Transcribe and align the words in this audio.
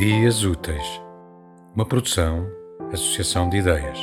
Ideias 0.00 0.44
Úteis, 0.44 1.02
uma 1.76 1.84
produção, 1.84 2.46
associação 2.90 3.50
de 3.50 3.58
ideias. 3.58 3.98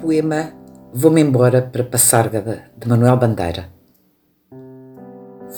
Poema 0.00 0.54
Vou-me 0.94 1.20
embora 1.20 1.60
para 1.60 1.84
Passárgada, 1.84 2.70
de 2.78 2.88
Manuel 2.88 3.18
Bandeira. 3.18 3.68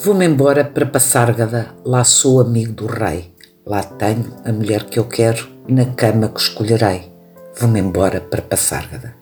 Vou-me 0.03 0.25
embora 0.25 0.65
para 0.65 0.85
Passárgada, 0.85 1.67
lá 1.85 2.03
sou 2.03 2.41
amigo 2.41 2.73
do 2.73 2.87
rei. 2.87 3.33
Lá 3.65 3.81
tenho 3.81 4.35
a 4.43 4.51
mulher 4.51 4.83
que 4.83 4.99
eu 4.99 5.05
quero 5.05 5.47
na 5.65 5.85
cama 5.85 6.27
que 6.27 6.41
escolherei. 6.41 7.09
Vou-me 7.57 7.79
embora 7.79 8.19
para 8.19 8.41
Passárgada. 8.41 9.15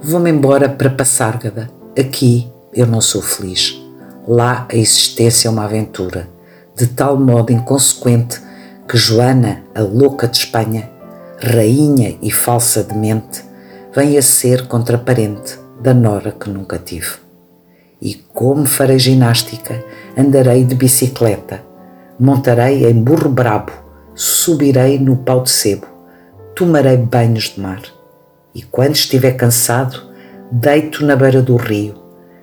Vou-me 0.00 0.30
embora 0.30 0.70
para 0.70 0.88
Passárgada. 0.88 1.68
Aqui 1.98 2.50
eu 2.72 2.86
não 2.86 3.02
sou 3.02 3.20
feliz. 3.20 3.83
Lá 4.26 4.66
a 4.72 4.74
existência 4.74 5.48
é 5.48 5.50
uma 5.50 5.64
aventura, 5.64 6.26
de 6.74 6.86
tal 6.86 7.18
modo 7.18 7.52
inconsequente 7.52 8.40
que 8.88 8.96
Joana, 8.96 9.62
a 9.74 9.82
louca 9.82 10.26
de 10.26 10.38
Espanha, 10.38 10.90
rainha 11.38 12.16
e 12.22 12.30
falsa 12.30 12.82
de 12.82 12.96
mente, 12.96 13.44
vem 13.94 14.16
a 14.16 14.22
ser 14.22 14.66
contraparente 14.66 15.58
da 15.78 15.92
nora 15.92 16.32
que 16.32 16.48
nunca 16.48 16.78
tive. 16.78 17.16
E 18.00 18.14
como 18.32 18.64
farei 18.64 18.98
ginástica, 18.98 19.84
andarei 20.16 20.64
de 20.64 20.74
bicicleta, 20.74 21.62
montarei 22.18 22.86
em 22.86 22.94
burro 22.94 23.28
brabo, 23.28 23.72
subirei 24.14 24.98
no 24.98 25.18
pau 25.18 25.42
de 25.42 25.50
sebo, 25.50 25.86
tomarei 26.54 26.96
banhos 26.96 27.50
de 27.50 27.60
mar. 27.60 27.82
E 28.54 28.62
quando 28.62 28.94
estiver 28.94 29.32
cansado, 29.32 30.00
deito 30.50 31.04
na 31.04 31.14
beira 31.14 31.42
do 31.42 31.56
rio, 31.56 31.94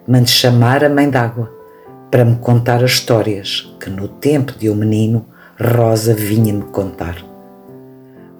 mando 0.07 0.29
chamar 0.29 0.83
a 0.83 0.89
mãe 0.89 1.09
d'água 1.09 1.60
para 2.11 2.25
me 2.25 2.35
contar 2.35 2.83
as 2.83 2.91
histórias 2.91 3.73
que 3.79 3.89
no 3.89 4.09
tempo 4.09 4.53
de 4.59 4.69
um 4.69 4.75
menino 4.75 5.25
Rosa 5.57 6.13
vinha-me 6.13 6.63
contar. 6.63 7.23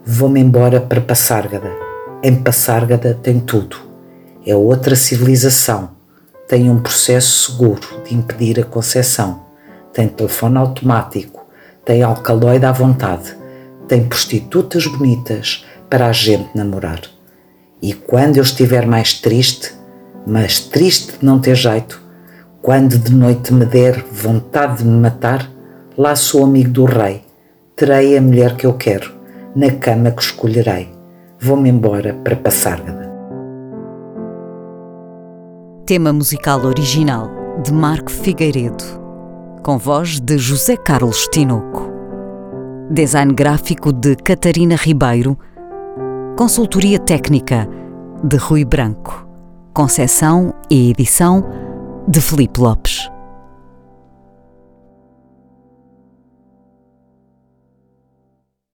Vou-me 0.03 0.41
embora 0.41 0.81
para 0.81 0.99
Passárgada. 0.99 1.71
Em 2.21 2.35
Passárgada 2.35 3.13
tem 3.13 3.39
tudo. 3.39 3.77
É 4.45 4.53
outra 4.53 4.95
civilização. 4.95 5.91
Tem 6.49 6.69
um 6.69 6.81
processo 6.81 7.51
seguro 7.51 8.03
de 8.03 8.13
impedir 8.13 8.59
a 8.59 8.65
concepção. 8.65 9.45
Tem 9.93 10.07
telefone 10.09 10.57
automático. 10.57 11.47
Tem 11.85 12.03
alcaloide 12.03 12.65
à 12.65 12.73
vontade. 12.73 13.37
Tem 13.87 14.03
prostitutas 14.03 14.85
bonitas 14.85 15.65
para 15.89 16.07
a 16.07 16.11
gente 16.11 16.49
namorar. 16.55 17.01
E 17.81 17.93
quando 17.93 18.37
eu 18.37 18.43
estiver 18.43 18.85
mais 18.85 19.13
triste, 19.13 19.73
mas 20.25 20.59
triste 20.59 21.19
de 21.19 21.25
não 21.25 21.39
ter 21.39 21.55
jeito, 21.55 22.01
quando 22.61 22.99
de 22.99 23.13
noite 23.13 23.53
me 23.53 23.65
der 23.65 24.05
vontade 24.11 24.79
de 24.79 24.85
me 24.85 24.99
matar, 25.01 25.49
lá 25.97 26.15
sou 26.15 26.45
amigo 26.45 26.69
do 26.69 26.85
rei. 26.85 27.23
Terei 27.75 28.15
a 28.15 28.21
mulher 28.21 28.55
que 28.55 28.67
eu 28.67 28.73
quero, 28.73 29.11
na 29.55 29.71
cama 29.71 30.11
que 30.11 30.21
escolherei. 30.21 30.89
Vou-me 31.39 31.69
embora 31.69 32.13
para 32.23 32.35
Passárgada. 32.35 33.09
Tema 35.87 36.13
musical 36.13 36.63
original 36.63 37.31
de 37.63 37.73
Marco 37.73 38.11
Figueiredo, 38.11 38.83
com 39.63 39.79
voz 39.79 40.19
de 40.19 40.37
José 40.37 40.77
Carlos 40.77 41.27
Tinoco. 41.31 41.89
Design 42.91 43.33
gráfico 43.33 43.91
de 43.91 44.15
Catarina 44.17 44.75
Ribeiro. 44.75 45.35
Consultoria 46.37 46.99
técnica 46.99 47.67
de 48.23 48.37
Rui 48.37 48.63
Branco. 48.63 49.27
Concessão 49.73 50.53
e 50.69 50.91
edição 50.91 51.43
de 52.11 52.19
Felipe 52.19 52.59
Lopes. 52.59 53.09